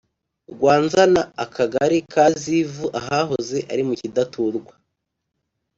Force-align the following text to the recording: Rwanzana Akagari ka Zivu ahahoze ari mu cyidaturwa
Rwanzana 0.53 1.21
Akagari 1.43 1.99
ka 2.11 2.25
Zivu 2.41 2.85
ahahoze 2.99 3.57
ari 3.71 3.83
mu 3.87 3.93
cyidaturwa 3.99 4.73